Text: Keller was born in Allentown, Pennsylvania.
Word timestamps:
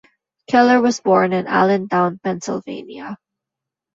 Keller 0.49 0.81
was 0.81 0.99
born 0.99 1.31
in 1.31 1.45
Allentown, 1.45 2.19
Pennsylvania. 2.23 3.19